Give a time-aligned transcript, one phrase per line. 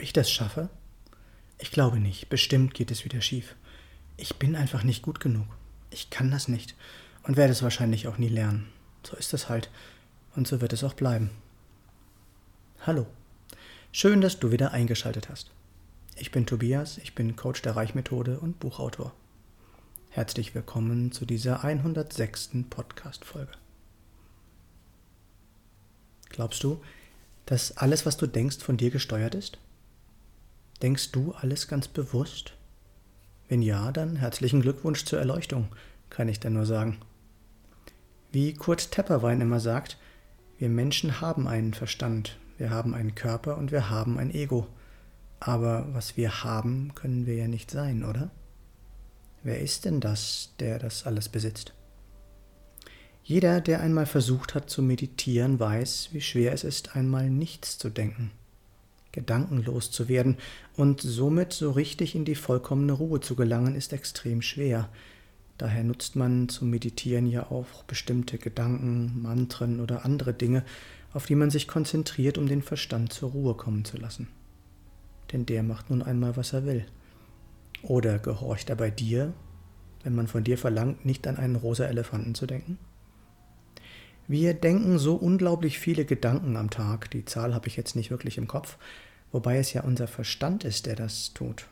[0.00, 0.70] Ich das schaffe?
[1.58, 2.30] Ich glaube nicht.
[2.30, 3.54] Bestimmt geht es wieder schief.
[4.16, 5.46] Ich bin einfach nicht gut genug.
[5.90, 6.74] Ich kann das nicht
[7.22, 8.68] und werde es wahrscheinlich auch nie lernen.
[9.06, 9.70] So ist es halt.
[10.34, 11.30] Und so wird es auch bleiben.
[12.86, 13.06] Hallo.
[13.92, 15.50] Schön, dass du wieder eingeschaltet hast.
[16.16, 19.12] Ich bin Tobias, ich bin Coach der Reichmethode und Buchautor.
[20.10, 22.50] Herzlich willkommen zu dieser 106.
[22.70, 23.52] Podcast-Folge.
[26.30, 26.80] Glaubst du,
[27.46, 29.58] dass alles, was du denkst, von dir gesteuert ist?
[30.82, 32.54] Denkst du alles ganz bewusst?
[33.48, 35.68] Wenn ja, dann herzlichen Glückwunsch zur Erleuchtung,
[36.08, 36.98] kann ich dir nur sagen.
[38.32, 39.98] Wie Kurt Tepperwein immer sagt,
[40.58, 44.66] wir Menschen haben einen Verstand, wir haben einen Körper und wir haben ein Ego.
[45.40, 48.30] Aber was wir haben, können wir ja nicht sein, oder?
[49.42, 51.72] Wer ist denn das, der das alles besitzt?
[53.22, 57.90] Jeder, der einmal versucht hat zu meditieren, weiß, wie schwer es ist, einmal nichts zu
[57.90, 58.30] denken,
[59.12, 60.36] gedankenlos zu werden
[60.76, 64.88] und somit so richtig in die vollkommene Ruhe zu gelangen, ist extrem schwer.
[65.58, 70.64] Daher nutzt man zum Meditieren ja auch bestimmte Gedanken, Mantren oder andere Dinge,
[71.12, 74.28] auf die man sich konzentriert, um den Verstand zur Ruhe kommen zu lassen.
[75.32, 76.86] Denn der macht nun einmal, was er will.
[77.82, 79.32] Oder gehorcht er bei dir,
[80.02, 82.78] wenn man von dir verlangt, nicht an einen rosa Elefanten zu denken?
[84.30, 88.38] Wir denken so unglaublich viele Gedanken am Tag, die Zahl habe ich jetzt nicht wirklich
[88.38, 88.76] im Kopf,
[89.32, 91.66] wobei es ja unser Verstand ist, der das tut.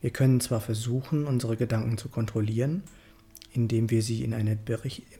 [0.00, 2.84] Wir können zwar versuchen, unsere Gedanken zu kontrollieren,
[3.52, 4.56] indem wir sie in eine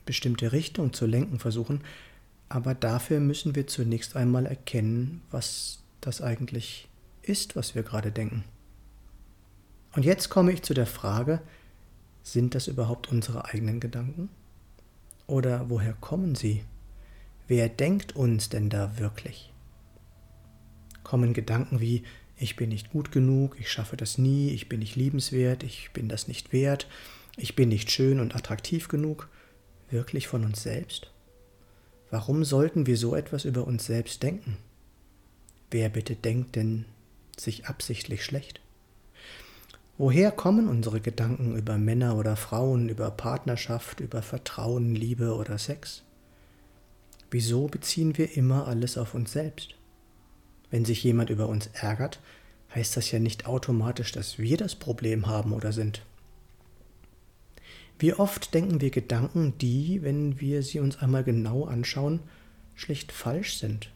[0.05, 1.81] bestimmte Richtung zu lenken versuchen,
[2.49, 6.89] aber dafür müssen wir zunächst einmal erkennen, was das eigentlich
[7.23, 8.45] ist, was wir gerade denken.
[9.97, 11.41] Und jetzt komme ich zu der Frage,
[12.23, 14.29] sind das überhaupt unsere eigenen Gedanken?
[15.27, 16.65] Oder woher kommen sie?
[17.49, 19.53] Wer denkt uns denn da wirklich?
[21.03, 22.05] Kommen Gedanken wie
[22.39, 26.09] ich bin nicht gut genug, ich schaffe das nie, ich bin nicht liebenswert, ich bin
[26.09, 26.87] das nicht wert,
[27.37, 29.28] ich bin nicht schön und attraktiv genug,
[29.91, 31.11] wirklich von uns selbst?
[32.11, 34.59] Warum sollten wir so etwas über uns selbst denken?
[35.71, 36.84] Wer bitte denkt denn
[37.39, 38.61] sich absichtlich schlecht?
[39.99, 46.03] Woher kommen unsere Gedanken über Männer oder Frauen, über Partnerschaft, über Vertrauen, Liebe oder Sex?
[47.31, 49.75] Wieso beziehen wir immer alles auf uns selbst?
[50.71, 52.21] Wenn sich jemand über uns ärgert,
[52.75, 56.03] heißt das ja nicht automatisch, dass wir das Problem haben oder sind.
[57.99, 62.21] Wie oft denken wir Gedanken, die, wenn wir sie uns einmal genau anschauen,
[62.75, 63.91] schlicht falsch sind?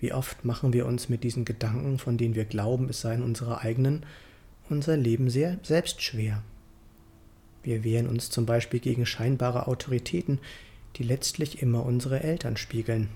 [0.00, 3.60] Wie oft machen wir uns mit diesen Gedanken, von denen wir glauben, es seien unsere
[3.60, 4.06] eigenen,
[4.68, 6.42] unser Leben sehr selbst schwer?
[7.62, 10.38] Wir wehren uns zum Beispiel gegen scheinbare Autoritäten,
[10.96, 13.08] die letztlich immer unsere Eltern spiegeln.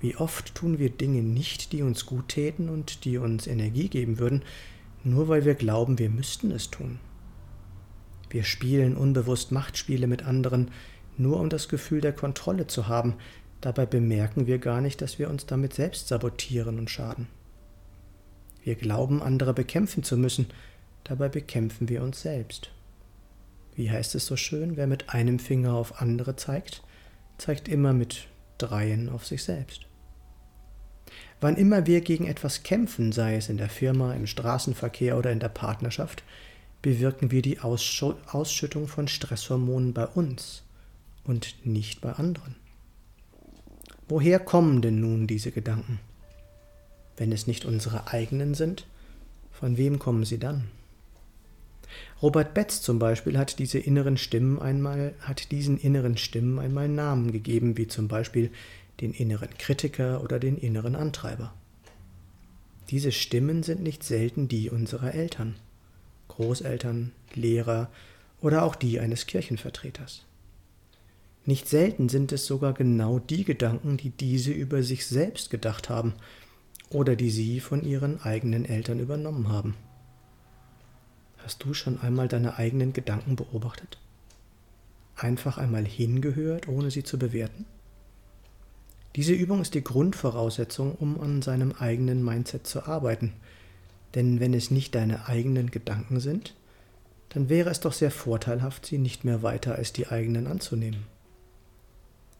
[0.00, 4.18] Wie oft tun wir Dinge nicht, die uns gut täten und die uns Energie geben
[4.18, 4.42] würden,
[5.02, 7.00] nur weil wir glauben, wir müssten es tun.
[8.30, 10.70] Wir spielen unbewusst Machtspiele mit anderen,
[11.16, 13.14] nur um das Gefühl der Kontrolle zu haben,
[13.60, 17.26] dabei bemerken wir gar nicht, dass wir uns damit selbst sabotieren und schaden.
[18.62, 20.46] Wir glauben, andere bekämpfen zu müssen,
[21.04, 22.70] dabei bekämpfen wir uns selbst.
[23.74, 26.82] Wie heißt es so schön, wer mit einem Finger auf andere zeigt,
[27.38, 28.26] zeigt immer mit
[28.58, 29.86] dreien auf sich selbst.
[31.40, 35.38] Wann immer wir gegen etwas kämpfen, sei es in der Firma, im Straßenverkehr oder in
[35.38, 36.24] der Partnerschaft,
[36.82, 40.64] bewirken wir die Ausschüttung von Stresshormonen bei uns
[41.24, 42.56] und nicht bei anderen.
[44.08, 46.00] Woher kommen denn nun diese Gedanken?
[47.18, 48.86] Wenn es nicht unsere eigenen sind,
[49.50, 50.68] von wem kommen sie dann?
[52.22, 57.32] Robert Betz zum Beispiel hat diese inneren Stimmen einmal, hat diesen inneren Stimmen einmal Namen
[57.32, 58.50] gegeben, wie zum Beispiel
[59.00, 61.52] den inneren Kritiker oder den inneren Antreiber.
[62.90, 65.56] Diese Stimmen sind nicht selten die unserer Eltern,
[66.28, 67.90] Großeltern, Lehrer
[68.40, 70.24] oder auch die eines Kirchenvertreters.
[71.44, 76.14] Nicht selten sind es sogar genau die Gedanken, die diese über sich selbst gedacht haben
[76.90, 79.74] oder die sie von ihren eigenen Eltern übernommen haben.
[81.38, 83.98] Hast du schon einmal deine eigenen Gedanken beobachtet?
[85.16, 87.64] Einfach einmal hingehört, ohne sie zu bewerten?
[89.16, 93.32] Diese Übung ist die Grundvoraussetzung, um an seinem eigenen Mindset zu arbeiten.
[94.14, 96.54] Denn wenn es nicht deine eigenen Gedanken sind,
[97.30, 101.04] dann wäre es doch sehr vorteilhaft, sie nicht mehr weiter als die eigenen anzunehmen.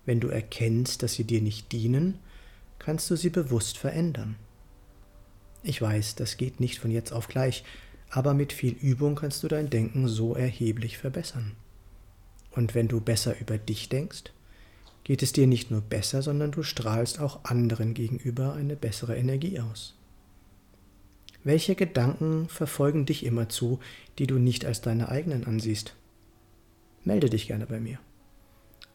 [0.06, 2.18] Wenn du erkennst, dass sie dir nicht dienen,
[2.78, 4.36] kannst du sie bewusst verändern.
[5.62, 7.64] Ich weiß, das geht nicht von jetzt auf gleich,
[8.10, 11.52] aber mit viel Übung kannst du dein Denken so erheblich verbessern.
[12.52, 14.32] Und wenn du besser über dich denkst,
[15.04, 19.60] geht es dir nicht nur besser, sondern du strahlst auch anderen gegenüber eine bessere Energie
[19.60, 19.94] aus.
[21.44, 23.78] Welche Gedanken verfolgen dich immer zu,
[24.18, 25.94] die du nicht als deine eigenen ansiehst?
[27.04, 27.98] Melde dich gerne bei mir.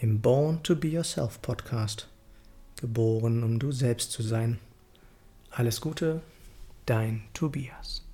[0.00, 2.06] im Born to Be Yourself Podcast.
[2.80, 4.60] Geboren, um du selbst zu sein.
[5.50, 6.22] Alles Gute,
[6.86, 8.04] dein Tobias.